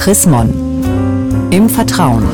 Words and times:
Chris 0.00 0.24
Mon. 0.24 0.48
Im 1.50 1.68
Vertrauen. 1.68 2.24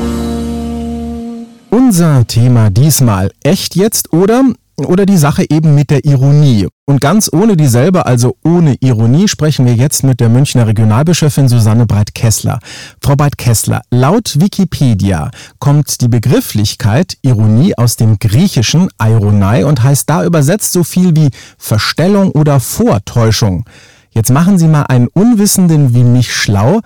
Unser 1.69 2.25
Thema 2.25 2.69
diesmal 2.69 3.29
echt 3.43 3.75
jetzt 3.75 4.13
oder 4.13 4.41
oder 4.77 5.05
die 5.05 5.17
Sache 5.17 5.43
eben 5.49 5.75
mit 5.75 5.89
der 5.89 6.05
Ironie. 6.05 6.69
Und 6.85 7.01
ganz 7.01 7.29
ohne 7.33 7.57
dieselbe, 7.57 8.05
also 8.05 8.37
ohne 8.45 8.77
Ironie, 8.79 9.27
sprechen 9.27 9.65
wir 9.65 9.73
jetzt 9.73 10.05
mit 10.05 10.21
der 10.21 10.29
Münchner 10.29 10.65
Regionalbischöfin 10.65 11.49
Susanne 11.49 11.85
Breit-Kessler. 11.85 12.59
Frau 13.01 13.17
Breit-Kessler, 13.17 13.81
laut 13.91 14.39
Wikipedia 14.39 15.29
kommt 15.59 15.99
die 15.99 16.07
Begrifflichkeit 16.07 17.17
Ironie 17.21 17.77
aus 17.77 17.97
dem 17.97 18.17
griechischen 18.17 18.87
Ironei 18.97 19.65
und 19.65 19.83
heißt 19.83 20.09
da 20.09 20.23
übersetzt 20.23 20.71
so 20.71 20.85
viel 20.85 21.17
wie 21.17 21.31
Verstellung 21.57 22.31
oder 22.31 22.61
Vortäuschung. 22.61 23.65
Jetzt 24.11 24.31
machen 24.31 24.57
Sie 24.57 24.67
mal 24.67 24.83
einen 24.83 25.09
Unwissenden 25.09 25.93
wie 25.93 26.03
mich 26.03 26.33
schlau. 26.33 26.79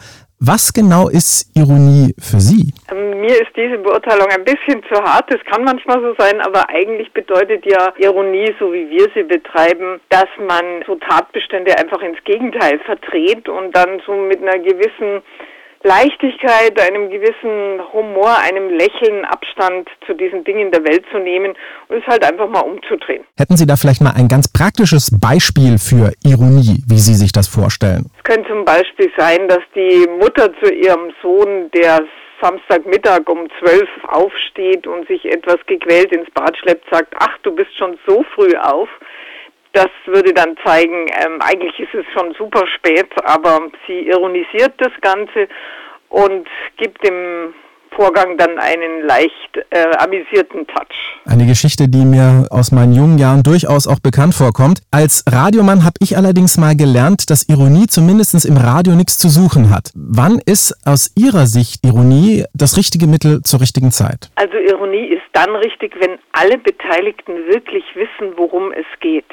Was 0.44 0.74
genau 0.74 1.08
ist 1.08 1.56
Ironie 1.56 2.16
für 2.18 2.40
Sie? 2.40 2.74
Ähm, 2.92 3.22
mir 3.22 3.40
ist 3.40 3.56
diese 3.56 3.78
Beurteilung 3.78 4.26
ein 4.30 4.44
bisschen 4.44 4.82
zu 4.90 4.96
hart. 5.00 5.32
Das 5.32 5.40
kann 5.46 5.64
manchmal 5.64 6.02
so 6.02 6.16
sein, 6.18 6.42
aber 6.42 6.68
eigentlich 6.68 7.14
bedeutet 7.14 7.64
ja 7.64 7.94
Ironie, 8.00 8.52
so 8.60 8.74
wie 8.74 8.90
wir 8.90 9.08
sie 9.14 9.22
betreiben, 9.22 10.02
dass 10.10 10.26
man 10.40 10.84
so 10.88 10.96
Tatbestände 10.96 11.78
einfach 11.78 12.02
ins 12.02 12.18
Gegenteil 12.24 12.80
verdreht 12.80 13.48
und 13.50 13.76
dann 13.76 14.02
so 14.08 14.14
mit 14.14 14.42
einer 14.42 14.58
gewissen 14.58 15.22
Leichtigkeit, 15.84 16.80
einem 16.80 17.10
gewissen 17.10 17.82
Humor, 17.92 18.38
einem 18.38 18.70
Lächeln 18.70 19.26
Abstand 19.26 19.90
zu 20.06 20.14
diesen 20.14 20.44
Dingen 20.44 20.72
der 20.72 20.84
Welt 20.84 21.04
zu 21.12 21.18
nehmen 21.18 21.54
und 21.88 21.98
es 21.98 22.08
halt 22.08 22.24
einfach 22.24 22.48
mal 22.48 22.62
umzudrehen. 22.62 23.24
Hätten 23.38 23.58
Sie 23.58 23.66
da 23.66 23.76
vielleicht 23.76 24.02
mal 24.02 24.14
ein 24.16 24.28
ganz 24.28 24.52
praktisches 24.52 25.12
Beispiel 25.20 25.78
für 25.78 26.14
Ironie, 26.24 26.84
wie 26.88 27.00
Sie 27.00 27.16
sich 27.16 27.32
das 27.32 27.48
vorstellen? 27.48 28.12
Es 28.18 28.24
könnte 28.24 28.50
zum 28.50 28.66
Beispiel 28.66 29.12
sein, 29.18 29.48
dass 29.48 29.64
die 29.76 30.08
Mutter 30.20 30.52
zu 30.62 30.72
ihrem 30.72 31.12
Sohn, 31.22 31.72
der 31.72 32.02
Samstagmittag 32.42 33.30
um 33.30 33.48
zwölf 33.60 33.90
aufsteht 34.08 34.88
und 34.88 35.08
sich 35.08 35.26
etwas 35.26 35.58
gequält 35.68 36.12
ins 36.12 36.30
Bad 36.32 36.58
schleppt, 36.58 36.86
sagt, 36.92 37.14
ach, 37.20 37.38
du 37.44 37.52
bist 37.52 37.76
schon 37.78 37.98
so 38.08 38.24
früh 38.36 38.56
auf. 38.58 38.90
Das 39.74 39.90
würde 40.06 40.34
dann 40.34 40.58
zeigen, 40.66 41.08
ähm, 41.24 41.40
eigentlich 41.42 41.80
ist 41.80 41.94
es 41.94 42.06
schon 42.14 42.34
super 42.34 42.68
spät, 42.68 43.10
aber 43.24 43.70
sie 43.88 44.08
ironisiert 44.08 44.74
das 44.78 44.92
Ganze 45.02 45.48
und 46.10 46.48
gibt 46.76 47.06
dem 47.08 47.54
Vorgang 47.96 48.38
dann 48.38 48.58
einen 48.58 49.06
leicht 49.06 49.58
äh, 49.70 49.96
amüsierten 49.98 50.66
Touch. 50.68 50.96
Eine 51.26 51.46
Geschichte, 51.46 51.88
die 51.90 52.06
mir 52.06 52.48
aus 52.50 52.72
meinen 52.72 52.94
jungen 52.94 53.18
Jahren 53.18 53.44
durchaus 53.44 53.86
auch 53.88 54.00
bekannt 54.00 54.34
vorkommt. 54.34 54.80
Als 54.92 55.24
Radiomann 55.30 55.84
habe 55.84 55.96
ich 56.00 56.16
allerdings 56.16 56.58
mal 56.58 56.76
gelernt, 56.76 57.30
dass 57.30 57.48
Ironie 57.50 57.88
zumindest 57.88 58.46
im 58.46 58.58
Radio 58.58 58.96
nichts 58.96 59.18
zu 59.18 59.28
suchen 59.28 59.70
hat. 59.70 59.92
Wann 59.94 60.40
ist 60.46 60.74
aus 60.86 61.12
Ihrer 61.18 61.48
Sicht 61.48 61.86
Ironie 61.86 62.46
das 62.54 62.78
richtige 62.78 63.08
Mittel 63.08 63.42
zur 63.44 63.60
richtigen 63.60 63.92
Zeit? 63.92 64.30
Also 64.36 64.58
Ironie 64.58 65.08
ist 65.08 65.24
dann 65.34 65.56
richtig, 65.56 65.94
wenn 66.00 66.18
alle 66.32 66.58
Beteiligten 66.58 67.34
wirklich 67.48 67.84
wissen, 67.96 68.34
worum 68.38 68.72
es 68.72 68.86
geht. 69.00 69.26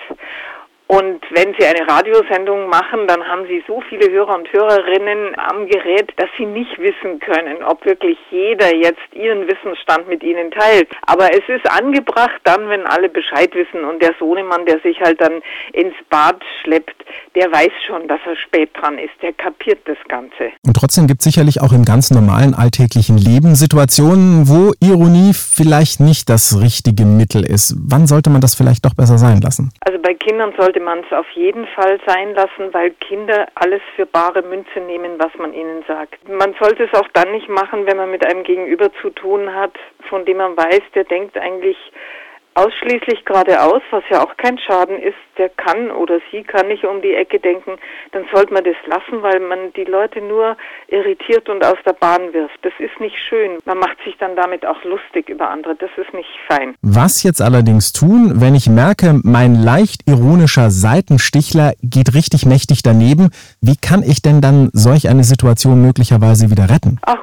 Und 0.91 1.20
wenn 1.33 1.55
Sie 1.58 1.67
eine 1.67 1.86
Radiosendung 1.86 2.70
machen, 2.70 3.06
dann 3.06 3.22
haben 3.22 3.47
Sie 3.47 3.62
so 3.67 3.83
viele 3.91 4.11
Hörer 4.11 4.34
und 4.34 4.50
Hörerinnen 4.50 5.39
am 5.39 5.67
Gerät, 5.67 6.11
dass 6.17 6.30
Sie 6.39 6.47
nicht 6.47 6.78
wissen 6.78 7.20
können, 7.20 7.62
ob 7.62 7.84
wirklich 7.84 8.17
jeder 8.30 8.75
jetzt 8.75 9.12
Ihren 9.12 9.47
Wissensstand 9.47 10.08
mit 10.08 10.22
Ihnen 10.22 10.50
teilt. 10.50 10.89
Aber 11.03 11.28
es 11.30 11.47
ist 11.47 11.70
angebracht 11.70 12.41
dann, 12.45 12.70
wenn 12.70 12.86
alle 12.86 13.11
Bescheid 13.11 13.55
wissen 13.55 13.84
und 13.84 14.00
der 14.03 14.14
Sohnemann, 14.19 14.64
der 14.64 14.80
sich 14.80 14.98
halt 15.00 15.20
dann 15.20 15.42
ins 15.75 15.95
Bad 16.08 16.42
schleppt, 16.62 16.97
der 17.34 17.52
weiß 17.52 17.73
schon, 17.86 18.08
dass 18.08 18.20
er 18.25 18.36
spät 18.36 18.70
dran 18.73 18.98
ist, 18.98 19.12
der 19.20 19.34
kapiert 19.34 19.80
das 19.84 19.98
Ganze. 20.08 20.52
Und 20.67 20.75
trotzdem 20.75 21.06
gibt 21.06 21.20
es 21.20 21.25
sicherlich 21.25 21.61
auch 21.61 21.73
im 21.73 21.84
ganz 21.84 22.11
normalen 22.11 22.55
alltäglichen 22.55 23.19
Leben 23.19 23.56
Situationen, 23.56 24.48
wo 24.48 24.73
Ironie 24.80 25.34
vielleicht 25.34 26.00
nicht 26.00 26.30
das 26.30 26.58
richtige 26.62 27.05
Mittel 27.05 27.45
ist. 27.45 27.77
Wann 27.79 28.07
sollte 28.07 28.30
man 28.30 28.40
das 28.40 28.55
vielleicht 28.55 28.86
doch 28.86 28.95
besser 28.95 29.18
sein 29.18 29.42
lassen? 29.42 29.70
Also 29.80 29.98
bei 30.01 30.14
Kindern 30.14 30.52
sollte 30.57 30.77
sollte 30.78 30.84
man 30.84 31.05
es 31.05 31.12
auf 31.12 31.28
jeden 31.30 31.66
Fall 31.68 31.98
sein 32.06 32.34
lassen, 32.34 32.72
weil 32.72 32.90
Kinder 32.90 33.46
alles 33.56 33.83
für 33.96 34.06
bare 34.06 34.42
Münze 34.42 34.80
nehmen, 34.80 35.18
was 35.18 35.34
man 35.36 35.52
ihnen 35.52 35.83
sagt. 35.89 36.28
Man 36.28 36.55
sollte 36.61 36.84
es 36.84 36.94
auch 36.94 37.08
dann 37.14 37.33
nicht 37.33 37.48
machen, 37.48 37.86
wenn 37.86 37.96
man 37.96 38.11
mit 38.11 38.24
einem 38.24 38.44
Gegenüber 38.44 38.92
zu 39.00 39.11
tun 39.11 39.52
hat, 39.52 39.72
von 40.08 40.24
dem 40.24 40.36
man 40.36 40.56
weiß, 40.56 40.83
der 40.94 41.05
denkt 41.05 41.36
eigentlich 41.36 41.77
ausschließlich 42.58 43.24
geradeaus, 43.24 43.83
was 43.91 44.02
ja 44.11 44.23
auch 44.23 44.36
kein 44.36 44.58
Schaden 44.58 44.98
ist, 45.01 45.17
der 45.39 45.48
kann 45.51 45.91
oder 45.91 46.19
sie 46.33 46.42
kann 46.42 46.67
nicht 46.69 46.85
um 46.85 47.01
die 47.01 47.14
Ecke 47.14 47.39
denken, 47.39 47.77
dann 48.13 48.24
sollte 48.35 48.52
man 48.52 48.64
das 48.64 48.74
lassen, 48.86 49.23
weil 49.23 49.39
man 49.41 49.73
die 49.74 49.85
Leute 49.85 50.20
nur 50.20 50.57
irritiert 50.89 51.48
und 51.48 51.64
aus 51.64 51.79
der 51.86 51.92
Bahn 51.92 52.33
wirft. 52.33 52.58
Das 52.63 52.73
ist 52.79 52.98
nicht 53.01 53.17
schön. 53.29 53.58
Man 53.64 53.79
macht 53.79 53.98
sich 54.05 54.17
dann 54.19 54.35
damit 54.35 54.67
auch 54.67 54.83
lustig 54.85 55.29
über 55.29 55.48
andere. 55.48 55.77
Das 55.77 55.91
ist 55.96 56.13
nicht 56.13 56.29
fein. 56.48 56.74
Was 56.83 57.23
jetzt 57.23 57.41
allerdings 57.41 57.92
tun, 57.92 58.41
wenn 58.41 58.55
ich 58.55 58.69
merke, 58.69 59.20
mein 59.23 59.55
leicht 59.55 60.02
ironischer 60.08 60.70
Seitenstichler 60.70 61.75
geht 61.83 62.14
richtig 62.14 62.45
mächtig 62.45 62.83
daneben, 62.83 63.30
wie 63.61 63.77
kann 63.77 64.02
ich 64.02 64.20
denn 64.23 64.40
dann 64.40 64.70
solch 64.73 65.08
eine 65.08 65.23
Situation 65.23 65.80
möglicherweise 65.80 66.51
wieder 66.51 66.69
retten? 66.70 66.98
Ach, 67.07 67.23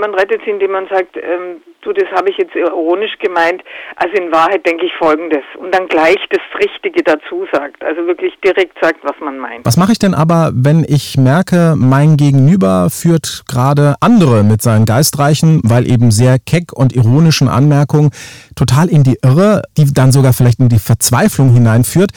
man 0.00 0.14
rettet 0.14 0.42
sie, 0.44 0.50
indem 0.50 0.72
man 0.72 0.86
sagt, 0.88 1.16
ähm, 1.16 1.62
du, 1.84 1.92
das 1.92 2.08
habe 2.12 2.30
ich 2.30 2.36
jetzt 2.38 2.54
ironisch 2.54 3.18
gemeint. 3.18 3.62
Also 3.96 4.14
in 4.14 4.32
Wahrheit 4.32 4.66
denke 4.66 4.86
ich 4.86 4.92
Folgendes. 4.98 5.44
Und 5.58 5.74
dann 5.74 5.86
gleich 5.88 6.18
das 6.30 6.40
Richtige 6.58 7.02
dazu 7.02 7.46
sagt. 7.52 7.82
Also 7.84 8.06
wirklich 8.06 8.34
direkt 8.44 8.76
sagt, 8.80 8.98
was 9.02 9.14
man 9.20 9.38
meint. 9.38 9.64
Was 9.64 9.76
mache 9.76 9.92
ich 9.92 9.98
denn 9.98 10.14
aber, 10.14 10.52
wenn 10.54 10.84
ich 10.86 11.16
merke, 11.16 11.74
mein 11.76 12.16
Gegenüber 12.16 12.88
führt 12.90 13.44
gerade 13.48 13.94
andere 14.00 14.42
mit 14.44 14.62
seinen 14.62 14.84
geistreichen, 14.84 15.60
weil 15.64 15.90
eben 15.90 16.10
sehr 16.10 16.38
keck 16.38 16.72
und 16.72 16.94
ironischen 16.94 17.48
Anmerkungen 17.48 18.10
total 18.56 18.88
in 18.88 19.02
die 19.02 19.18
Irre, 19.22 19.62
die 19.76 19.92
dann 19.92 20.12
sogar 20.12 20.32
vielleicht 20.32 20.60
in 20.60 20.68
die 20.68 20.78
Verzweiflung 20.78 21.52
hineinführt. 21.52 22.10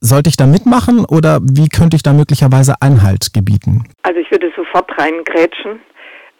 Sollte 0.00 0.28
ich 0.28 0.36
da 0.36 0.46
mitmachen 0.46 1.06
oder 1.06 1.40
wie 1.42 1.68
könnte 1.68 1.96
ich 1.96 2.02
da 2.02 2.12
möglicherweise 2.12 2.74
Einhalt 2.80 3.32
gebieten? 3.32 3.84
Also 4.02 4.20
ich 4.20 4.30
würde 4.30 4.52
sofort 4.54 4.90
reingrätschen 4.98 5.80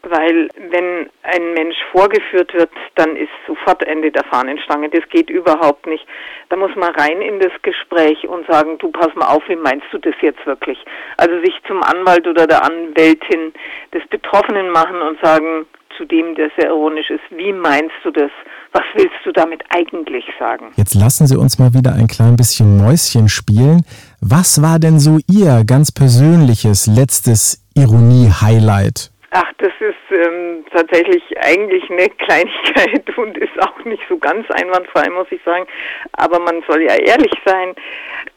weil 0.09 0.49
wenn 0.71 1.09
ein 1.23 1.55
Mensch 1.55 1.77
vorgeführt 1.93 2.53
wird, 2.55 2.71
dann 2.95 3.17
ist 3.17 3.31
sofort 3.47 3.87
Ende 3.87 4.11
der 4.11 4.25
Fahnenstange. 4.25 4.89
Das 4.91 5.09
geht 5.09 5.31
überhaupt 5.31 5.87
nicht. 5.87 6.07
Da 6.49 6.57
muss 6.57 6.75
man 6.77 6.95
rein 6.95 7.21
in 7.23 7.41
das 7.41 7.53
Gespräch 7.63 8.27
und 8.29 8.47
sagen, 8.47 8.79
du 8.79 8.91
pass 8.91 9.15
mal 9.15 9.29
auf, 9.29 9.43
wie 9.49 9.57
meinst 9.57 9.87
du 9.93 9.99
das 9.99 10.15
jetzt 10.21 10.45
wirklich? 10.47 10.79
Also 11.17 11.39
sich 11.41 11.55
zum 11.67 11.83
Anwalt 11.83 12.27
oder 12.27 12.47
der 12.47 12.65
Anwältin 12.65 13.53
des 13.93 14.07
Betroffenen 14.09 14.71
machen 14.71 15.01
und 15.01 15.21
sagen, 15.21 15.67
zu 15.97 16.05
dem, 16.05 16.35
der 16.35 16.51
sehr 16.59 16.71
ironisch 16.71 17.11
ist, 17.11 17.23
wie 17.31 17.53
meinst 17.53 17.95
du 18.03 18.11
das? 18.11 18.31
Was 18.73 18.83
willst 18.95 19.15
du 19.25 19.33
damit 19.33 19.63
eigentlich 19.71 20.25
sagen? 20.39 20.73
Jetzt 20.77 20.95
lassen 20.95 21.27
Sie 21.27 21.37
uns 21.37 21.59
mal 21.59 21.73
wieder 21.75 21.95
ein 21.95 22.09
klein 22.09 22.37
bisschen 22.37 22.79
Mäuschen 22.79 23.29
spielen. 23.29 23.83
Was 24.21 24.61
war 24.61 24.79
denn 24.79 24.99
so 24.99 25.19
Ihr 25.31 25.63
ganz 25.65 25.93
persönliches 25.93 26.87
letztes 26.89 27.65
Ironie-Highlight? 27.75 29.14
Ach, 29.37 29.53
das 29.59 29.73
ist 29.81 30.17
ähm, 30.17 30.65
tatsächlich 30.71 31.25
eigentlich 31.39 31.91
eine 31.91 32.09
Kleinigkeit 32.19 33.19
und 33.19 33.37
ist 33.37 33.61
auch 33.61 33.85
nicht 33.85 34.05
so 34.09 34.17
ganz 34.17 34.49
einwandfrei, 34.49 35.11
muss 35.11 35.27
ich 35.31 35.43
sagen. 35.43 35.67
Aber 36.13 36.39
man 36.39 36.63
soll 36.69 36.83
ja 36.83 36.95
ehrlich 36.95 37.33
sein. 37.45 37.75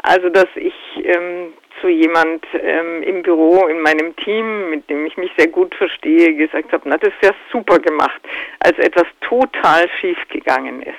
Also, 0.02 0.30
dass 0.30 0.48
ich 0.56 0.74
ähm, 1.04 1.54
zu 1.82 1.88
jemand 1.88 2.44
ähm, 2.60 3.04
im 3.04 3.22
Büro, 3.22 3.68
in 3.68 3.80
meinem 3.82 4.16
Team, 4.16 4.72
mit 4.72 4.90
dem 4.90 5.06
ich 5.06 5.18
mich 5.18 5.30
sehr 5.38 5.50
gut 5.50 5.76
verstehe, 5.76 6.34
gesagt 6.34 6.74
habe, 6.74 6.90
na, 6.90 6.98
das 6.98 7.14
ist 7.14 7.26
ja 7.26 7.32
super 7.52 7.78
gemacht, 7.78 8.20
als 8.62 8.80
etwas 8.80 9.06
total 9.22 9.88
schief 10.02 10.18
gegangen 10.30 10.82
ist. 10.82 10.96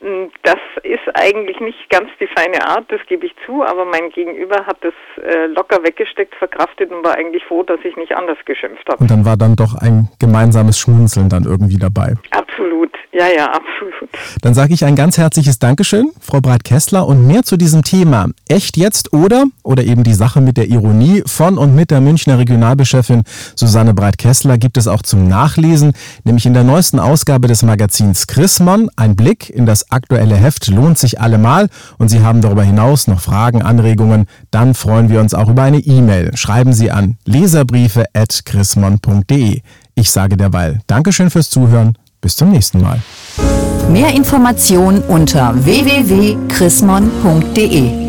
Hm, 0.00 0.30
das 0.44 0.60
ist 0.84 1.08
eigentlich 1.14 1.58
nicht 1.60 1.90
ganz 1.90 2.08
die 2.20 2.28
feine 2.28 2.64
Art, 2.64 2.84
das 2.88 3.00
gebe 3.08 3.26
ich 3.26 3.34
zu, 3.44 3.64
aber 3.64 3.84
mein 3.84 4.10
Gegenüber 4.10 4.64
hat 4.64 4.76
das 4.82 4.94
äh, 5.24 5.46
locker 5.46 5.82
weggesteckt, 5.82 6.34
verkraftet 6.36 6.92
und 6.92 7.04
war 7.04 7.16
eigentlich 7.16 7.44
froh, 7.44 7.64
dass 7.64 7.80
ich 7.82 7.96
nicht 7.96 8.14
anders 8.16 8.38
geschimpft 8.44 8.88
habe. 8.88 9.02
Und 9.02 9.10
dann 9.10 9.24
war 9.24 9.36
dann 9.36 9.56
doch 9.56 9.74
ein 9.74 10.08
gemeinsames 10.20 10.78
Schmunzeln 10.78 11.28
dann 11.28 11.44
irgendwie 11.44 11.78
dabei. 11.78 12.14
Absolut, 12.58 12.90
ja, 13.12 13.28
ja, 13.28 13.46
absolut. 13.46 14.10
Dann 14.42 14.52
sage 14.52 14.74
ich 14.74 14.84
ein 14.84 14.96
ganz 14.96 15.16
herzliches 15.16 15.60
Dankeschön, 15.60 16.10
Frau 16.20 16.40
Breit-Kessler, 16.40 17.06
und 17.06 17.24
mehr 17.24 17.44
zu 17.44 17.56
diesem 17.56 17.84
Thema. 17.84 18.26
Echt 18.48 18.76
jetzt 18.76 19.12
oder? 19.12 19.44
Oder 19.62 19.84
eben 19.84 20.02
die 20.02 20.14
Sache 20.14 20.40
mit 20.40 20.56
der 20.56 20.68
Ironie 20.68 21.22
von 21.24 21.56
und 21.56 21.76
mit 21.76 21.92
der 21.92 22.00
Münchner 22.00 22.36
Regionalbischöfin 22.38 23.22
Susanne 23.54 23.94
Breit-Kessler 23.94 24.58
gibt 24.58 24.76
es 24.76 24.88
auch 24.88 25.02
zum 25.02 25.28
Nachlesen, 25.28 25.92
nämlich 26.24 26.46
in 26.46 26.54
der 26.54 26.64
neuesten 26.64 26.98
Ausgabe 26.98 27.46
des 27.46 27.62
Magazins 27.62 28.26
Chrismon, 28.26 28.90
ein 28.96 29.14
Blick 29.14 29.50
in 29.50 29.64
das 29.64 29.92
aktuelle 29.92 30.34
Heft 30.34 30.66
lohnt 30.66 30.98
sich 30.98 31.20
allemal 31.20 31.68
und 31.96 32.08
Sie 32.08 32.22
haben 32.22 32.40
darüber 32.40 32.64
hinaus 32.64 33.06
noch 33.06 33.20
Fragen, 33.20 33.62
Anregungen, 33.62 34.26
dann 34.50 34.74
freuen 34.74 35.10
wir 35.10 35.20
uns 35.20 35.32
auch 35.32 35.48
über 35.48 35.62
eine 35.62 35.78
E-Mail. 35.78 36.36
Schreiben 36.36 36.72
Sie 36.72 36.90
an 36.90 37.18
leserbriefe.chrismon.de. 37.24 39.60
Ich 39.94 40.10
sage 40.10 40.36
derweil 40.36 40.80
Dankeschön 40.88 41.30
fürs 41.30 41.50
Zuhören. 41.50 41.96
Bis 42.20 42.36
zum 42.36 42.50
nächsten 42.50 42.80
Mal. 42.80 43.02
Mehr 43.90 44.14
Informationen 44.14 45.02
unter 45.02 45.52
www.chrismon.de 45.64 48.07